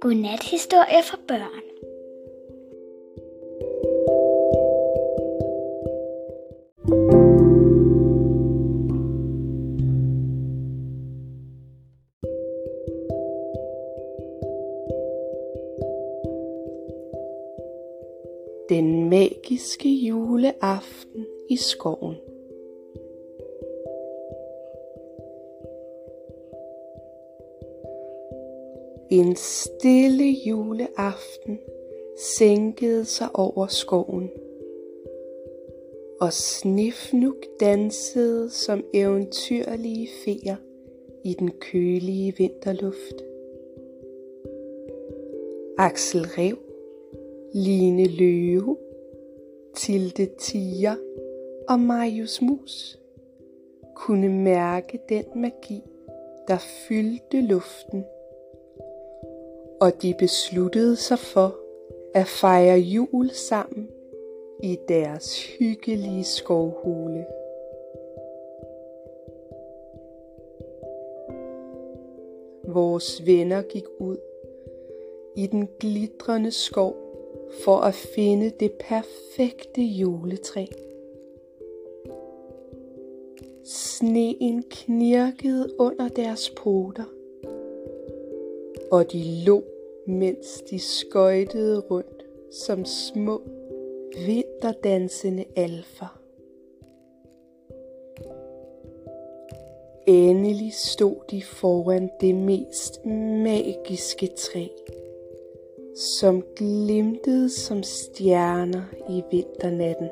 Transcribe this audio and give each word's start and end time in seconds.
Godnathistorie 0.00 1.02
for 1.02 1.18
børn. 1.28 1.62
Den 18.68 19.10
magiske 19.10 19.88
juleaften 19.88 21.26
i 21.50 21.56
skoven. 21.56 22.27
En 29.10 29.36
stille 29.36 30.24
juleaften 30.24 31.58
sænkede 32.16 33.04
sig 33.04 33.28
over 33.34 33.66
skoven, 33.66 34.30
og 36.20 36.32
Snifnuk 36.32 37.36
dansede 37.60 38.50
som 38.50 38.84
eventyrlige 38.94 40.08
feer 40.24 40.56
i 41.24 41.34
den 41.34 41.50
kølige 41.50 42.34
vinterluft. 42.38 43.24
Axel 45.78 46.26
Rev, 46.26 46.56
Line 47.54 48.06
Løve, 48.06 48.76
Tilde 49.76 50.28
Tiger 50.38 50.96
og 51.68 51.80
Marius 51.80 52.42
Mus 52.42 52.98
kunne 53.94 54.28
mærke 54.28 54.98
den 55.08 55.24
magi, 55.36 55.82
der 56.48 56.58
fyldte 56.88 57.40
luften 57.40 58.04
og 59.80 60.02
de 60.02 60.14
besluttede 60.18 60.96
sig 60.96 61.18
for 61.18 61.56
at 62.14 62.26
fejre 62.26 62.78
jul 62.78 63.30
sammen 63.30 63.88
i 64.62 64.78
deres 64.88 65.46
hyggelige 65.46 66.24
skovhule. 66.24 67.26
Vores 72.68 73.26
venner 73.26 73.62
gik 73.62 73.84
ud 73.98 74.16
i 75.36 75.46
den 75.46 75.68
glitrende 75.80 76.50
skov 76.50 76.96
for 77.64 77.76
at 77.76 77.94
finde 77.94 78.52
det 78.60 78.72
perfekte 78.72 79.82
juletræ. 79.82 80.66
Sneen 83.64 84.64
knirkede 84.70 85.68
under 85.78 86.08
deres 86.08 86.50
poter 86.50 87.17
og 88.90 89.12
de 89.12 89.44
lå, 89.46 89.62
mens 90.06 90.62
de 90.70 90.78
skøjtede 90.78 91.78
rundt 91.78 92.24
som 92.50 92.84
små 92.84 93.42
vinterdansende 94.26 95.44
alfer. 95.56 96.20
Endelig 100.06 100.72
stod 100.74 101.16
de 101.30 101.42
foran 101.42 102.10
det 102.20 102.34
mest 102.34 103.06
magiske 103.44 104.26
træ, 104.26 104.66
som 105.96 106.42
glimtede 106.56 107.50
som 107.50 107.82
stjerner 107.82 108.82
i 109.08 109.22
vinternatten. 109.30 110.08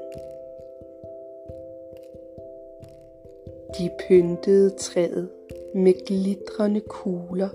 De 3.79 3.91
pyntede 4.09 4.71
træet 4.71 5.29
med 5.75 6.07
glitrende 6.07 6.81
kugler 6.81 7.49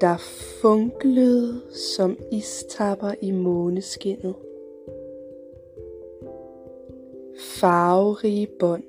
der 0.00 0.16
funklede 0.60 1.60
som 1.70 2.16
istapper 2.32 3.14
i 3.20 3.30
måneskinnet. 3.30 4.34
Farverige 7.38 8.46
bånd 8.58 8.82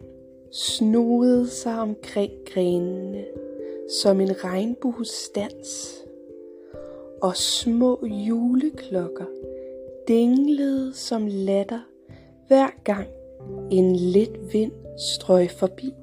snodede 0.51 1.47
sig 1.47 1.79
omkring 1.79 2.31
grenene 2.45 3.25
som 4.01 4.21
en 4.21 4.43
regnbuestans, 4.43 6.03
og 7.21 7.35
små 7.35 8.05
juleklokker 8.05 9.25
dinglede 10.07 10.93
som 10.93 11.27
latter 11.27 11.79
hver 12.47 12.69
gang 12.83 13.07
en 13.71 13.95
let 13.95 14.53
vind 14.53 14.71
strøg 14.97 15.51
forbi. 15.51 15.93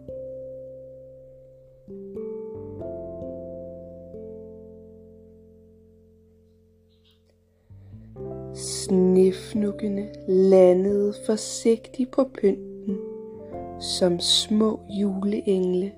Snefnukkene 9.24 10.08
landede 10.28 11.14
forsigtigt 11.26 12.10
på 12.10 12.24
pynten 12.24 12.98
som 13.80 14.20
små 14.20 14.80
juleengle, 15.00 15.92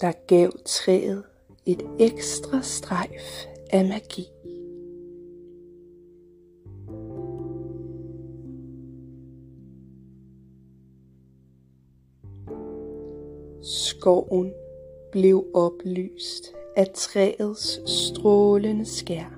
der 0.00 0.12
gav 0.26 0.50
træet 0.64 1.22
et 1.66 1.82
ekstra 2.00 2.62
strejf 2.62 3.46
af 3.70 3.84
magi. 3.84 4.26
Skoven 13.62 14.52
blev 15.12 15.46
oplyst 15.54 16.54
af 16.76 16.88
træets 16.94 17.90
strålende 17.90 18.84
skær 18.84 19.37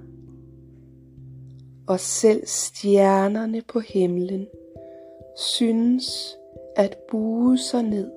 og 1.90 2.00
selv 2.00 2.46
stjernerne 2.46 3.62
på 3.68 3.80
himlen 3.80 4.48
synes 5.36 6.38
at 6.76 6.98
bue 7.10 7.58
sig 7.58 7.82
ned 7.82 8.10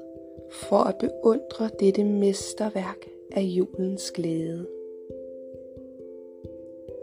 for 0.51 0.77
at 0.77 0.95
beundre 0.97 1.69
dette 1.79 2.03
mesterværk 2.03 3.07
af 3.31 3.41
julens 3.41 4.11
glæde. 4.11 4.67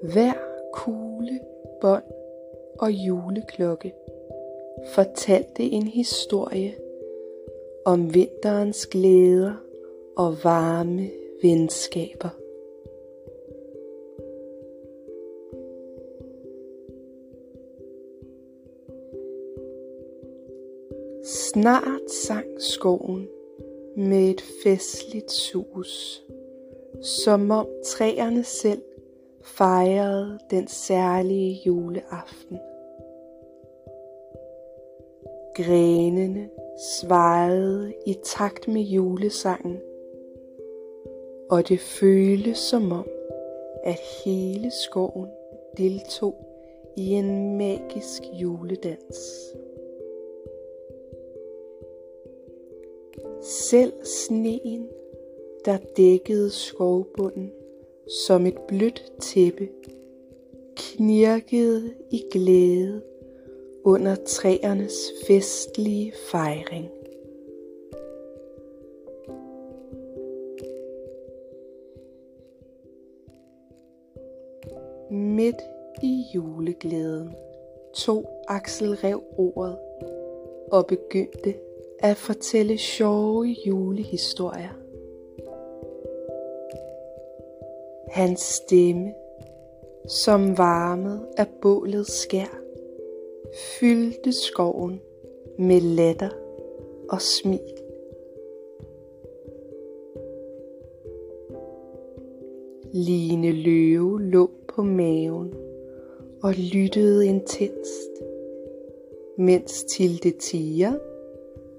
Hver 0.02 0.32
kugle, 0.72 1.40
bånd 1.80 2.04
og 2.78 2.92
juleklokke 2.92 3.94
fortalte 4.94 5.62
en 5.62 5.86
historie 5.86 6.74
om 7.84 8.14
vinterens 8.14 8.86
glæder 8.86 9.54
og 10.16 10.34
varme 10.44 11.10
venskaber. 11.42 12.39
Snart 21.30 22.10
sang 22.10 22.60
skoven 22.60 23.28
med 23.96 24.30
et 24.30 24.40
festligt 24.62 25.32
sus, 25.32 26.24
som 27.02 27.50
om 27.50 27.66
træerne 27.84 28.44
selv 28.44 28.82
fejrede 29.42 30.38
den 30.50 30.68
særlige 30.68 31.60
juleaften. 31.66 32.58
Grenene 35.54 36.48
svajede 37.00 37.94
i 38.06 38.16
takt 38.24 38.68
med 38.68 38.82
julesangen, 38.82 39.80
og 41.50 41.68
det 41.68 41.80
føles 41.80 42.58
som 42.58 42.92
om, 42.92 43.08
at 43.84 44.00
hele 44.24 44.70
skoven 44.70 45.28
deltog 45.76 46.34
i 46.96 47.10
en 47.10 47.58
magisk 47.58 48.22
juledans. 48.32 49.54
Selv 53.50 53.92
sneen, 54.04 54.88
der 55.64 55.78
dækkede 55.96 56.50
skovbunden 56.50 57.52
som 58.26 58.46
et 58.46 58.58
blødt 58.68 59.12
tæppe, 59.20 59.68
knirkede 60.76 61.94
i 62.10 62.24
glæde 62.32 63.02
under 63.84 64.14
træernes 64.14 65.12
festlige 65.26 66.12
fejring. 66.30 66.90
Midt 75.10 75.60
i 76.02 76.24
juleglæden 76.34 77.30
tog 77.94 78.44
Axel 78.48 78.94
Rev 78.94 79.22
ordet 79.36 79.78
og 80.72 80.86
begyndte 80.86 81.54
at 82.02 82.16
fortælle 82.16 82.78
sjove 82.78 83.56
julehistorier. 83.66 84.76
Hans 88.08 88.40
stemme, 88.40 89.12
som 90.08 90.58
varmet 90.58 91.26
af 91.36 91.46
bålets 91.62 92.12
skær, 92.12 92.60
fyldte 93.54 94.32
skoven 94.32 95.00
med 95.58 95.80
latter 95.80 96.30
og 97.10 97.22
smil. 97.22 97.60
Line 102.92 103.52
Løve 103.52 104.22
lå 104.22 104.50
på 104.68 104.82
maven 104.82 105.54
og 106.42 106.54
lyttede 106.54 107.26
intenst, 107.26 108.10
mens 109.38 109.84
Tilde 109.84 110.30
Tiger 110.30 111.09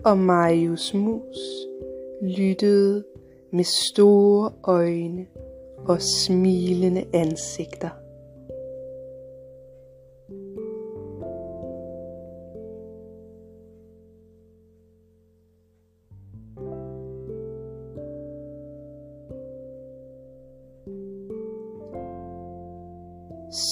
og 0.05 0.17
Marius 0.17 0.93
Mus 0.93 1.37
lyttede 2.21 3.03
med 3.51 3.63
store 3.63 4.51
øjne 4.63 5.25
og 5.77 6.01
smilende 6.01 7.05
ansigter. 7.13 7.89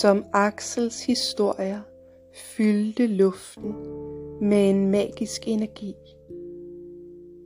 Som 0.02 0.26
Axels 0.34 1.06
historier 1.06 1.80
fyldte 2.34 3.08
luften 3.08 3.74
med 4.42 4.70
en 4.70 4.92
magisk 4.92 5.48
energi, 5.48 5.96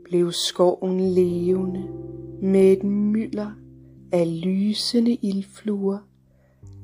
blev 0.03 0.31
skoven 0.31 0.99
levende 0.99 1.83
med 2.41 2.71
et 2.71 2.83
mylder 2.83 3.51
af 4.11 4.41
lysende 4.45 5.17
ildfluer, 5.21 5.97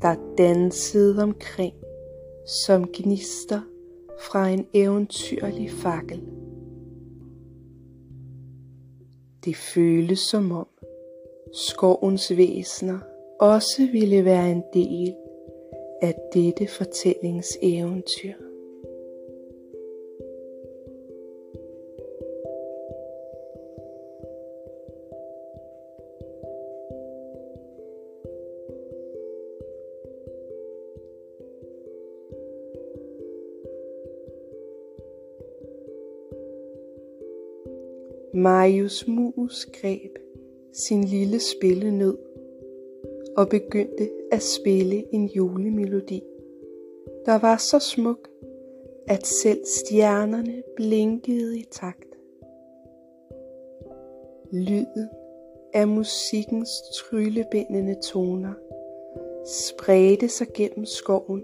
der 0.02 0.16
dansede 0.38 1.24
omkring 1.24 1.74
som 2.66 2.88
gnister 2.94 3.62
fra 4.22 4.50
en 4.50 4.66
eventyrlig 4.74 5.72
fakkel. 5.72 6.22
Det 9.46 9.56
føles 9.56 10.20
som 10.20 10.52
om 10.52 10.68
skovens 11.54 12.38
væsener 12.38 13.00
også 13.40 13.88
ville 13.92 14.26
være 14.26 14.52
en 14.52 14.64
del 14.74 15.14
af 16.02 16.16
dette 16.34 16.68
fortællingseventyr. 16.68 18.49
Marius 38.34 39.08
Mus 39.08 39.66
greb 39.66 40.18
sin 40.74 41.04
lille 41.04 41.40
spillenød 41.40 42.18
og 43.38 43.50
begyndte 43.50 44.10
at 44.32 44.42
spille 44.42 45.14
en 45.14 45.26
julemelodi, 45.26 46.24
der 47.26 47.40
var 47.40 47.58
så 47.58 47.80
smuk, 47.80 48.30
at 49.08 49.28
selv 49.28 49.66
stjernerne 49.66 50.64
blinkede 50.76 51.60
i 51.60 51.66
takt. 51.72 52.18
Lyden 54.52 55.10
af 55.74 55.88
musikkens 55.88 56.70
tryllebindende 56.96 57.96
toner 58.02 58.54
spredte 59.46 60.30
sig 60.30 60.48
gennem 60.54 60.86
skoven 60.86 61.44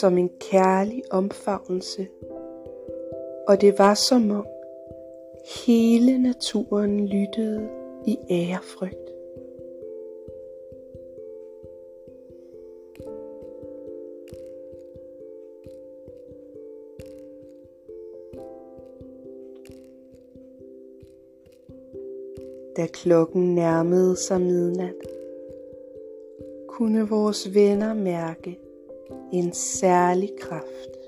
som 0.00 0.18
en 0.18 0.30
kærlig 0.40 1.02
omfavnelse, 1.10 2.08
og 3.48 3.60
det 3.60 3.78
var 3.78 3.94
som 3.94 4.30
om 4.30 4.46
hele 5.66 6.18
naturen 6.18 7.06
lyttede 7.06 7.68
i 8.06 8.18
ærefrygt. 8.30 9.08
Da 22.76 22.86
klokken 22.86 23.54
nærmede 23.54 24.16
sig 24.16 24.40
midnat, 24.40 24.94
kunne 26.68 27.08
vores 27.08 27.54
venner 27.54 27.94
mærke 27.94 28.58
en 29.32 29.52
særlig 29.52 30.30
kraft. 30.40 30.98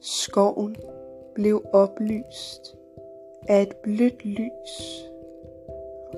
Skoven 0.00 0.76
blev 1.38 1.64
oplyst 1.72 2.76
af 3.48 3.62
et 3.62 3.76
blødt 3.76 4.24
lys, 4.24 5.04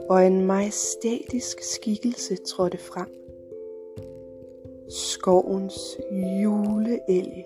og 0.08 0.26
en 0.26 0.46
majestætisk 0.46 1.62
skikkelse 1.75 2.37
trådte 2.37 2.78
frem. 2.78 3.08
Skovens 4.88 5.99
juleelg. 6.43 7.44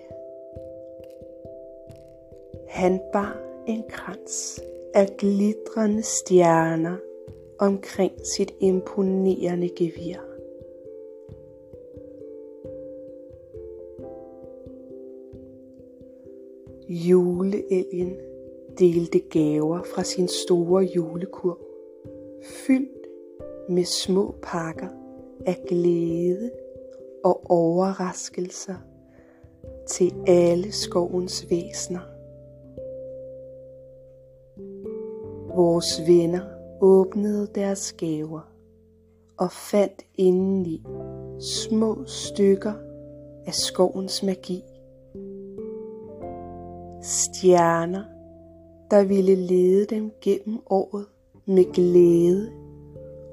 Han 2.67 3.01
bar 3.13 3.37
en 3.67 3.83
krans 3.89 4.61
af 4.93 5.07
glitrende 5.17 6.03
stjerner 6.03 6.95
omkring 7.59 8.11
sit 8.25 8.51
imponerende 8.59 9.69
gevir. 9.77 10.34
Juleelgen 16.89 18.15
delte 18.79 19.19
gaver 19.19 19.83
fra 19.95 20.03
sin 20.03 20.27
store 20.27 20.83
julekurv, 20.83 21.59
fyldt 22.43 23.07
med 23.69 23.83
små 23.83 24.35
pakker 24.43 24.87
af 25.45 25.57
glæde 25.67 26.51
og 27.23 27.51
overraskelser 27.51 28.75
til 29.87 30.13
alle 30.27 30.71
skovens 30.71 31.49
væsner. 31.49 31.99
Vores 35.55 36.01
venner 36.07 36.41
åbnede 36.81 37.47
deres 37.55 37.93
gaver 37.93 38.51
og 39.37 39.51
fandt 39.51 40.05
indeni 40.15 40.83
små 41.39 42.05
stykker 42.05 42.73
af 43.45 43.53
skovens 43.53 44.23
magi. 44.23 44.63
Stjerner, 47.07 48.03
der 48.91 49.03
ville 49.03 49.35
lede 49.35 49.85
dem 49.85 50.11
gennem 50.21 50.59
året 50.65 51.05
med 51.45 51.73
glæde 51.73 52.51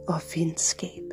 og 0.08 0.20
venskab. 0.34 1.11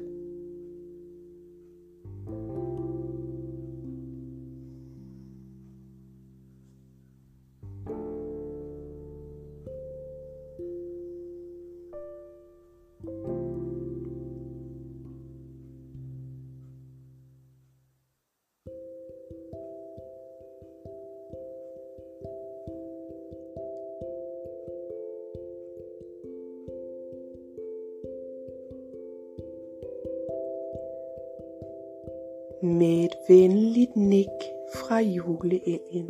Med 32.63 33.05
et 33.05 33.15
venligt 33.29 33.95
nik 33.95 34.37
fra 34.75 34.99
juleelgen 34.99 36.09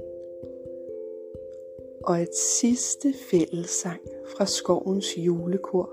og 2.04 2.22
et 2.22 2.36
sidste 2.36 3.14
fællessang 3.14 4.02
fra 4.26 4.46
skovens 4.46 5.18
julekor 5.18 5.90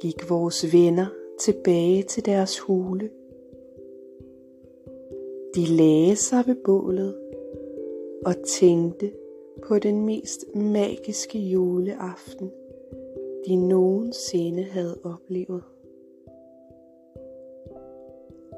gik 0.00 0.30
vores 0.30 0.72
venner 0.72 1.06
tilbage 1.40 2.02
til 2.02 2.26
deres 2.26 2.58
hule. 2.58 3.10
De 5.54 5.66
lagde 5.66 6.16
sig 6.16 6.44
ved 6.46 6.56
bålet 6.64 7.14
og 8.26 8.34
tænkte 8.46 9.12
på 9.62 9.78
den 9.78 10.04
mest 10.04 10.54
magiske 10.54 11.38
juleaften, 11.38 12.50
de 13.46 13.56
nogensinde 13.56 14.62
havde 14.62 14.98
oplevet 15.04 15.62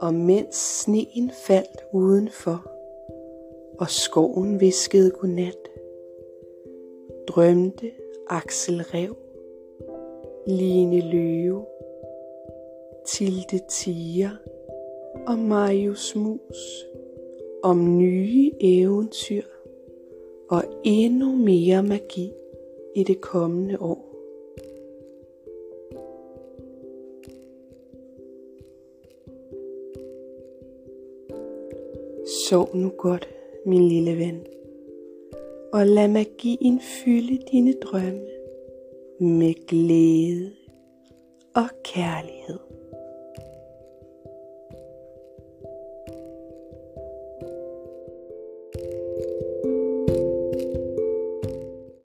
og 0.02 0.14
mens 0.14 0.56
sneen 0.56 1.30
faldt 1.46 1.84
udenfor, 1.92 2.70
og 3.78 3.90
skoven 3.90 4.60
viskede 4.60 5.10
godnat, 5.10 5.68
drømte 7.28 7.90
Axel 8.28 8.82
Rev, 8.82 9.16
Line 10.46 11.00
Løve, 11.00 11.64
Tilde 13.06 13.60
Tiger 13.68 14.30
og 15.26 15.38
Marius 15.38 16.16
Mus 16.16 16.86
om 17.62 17.98
nye 17.98 18.52
eventyr 18.60 19.42
og 20.50 20.62
endnu 20.84 21.32
mere 21.36 21.82
magi 21.82 22.32
i 22.94 23.04
det 23.04 23.20
kommende 23.20 23.80
år. 23.80 24.11
Sov 32.52 32.76
nu 32.76 32.92
godt, 32.98 33.28
min 33.66 33.88
lille 33.88 34.18
ven, 34.18 34.46
og 35.72 35.86
lad 35.86 36.08
magien 36.08 36.80
fylde 36.80 37.38
dine 37.52 37.72
drømme 37.72 38.26
med 39.20 39.66
glæde 39.66 40.50
og 41.54 41.68
kærlighed. 41.84 42.58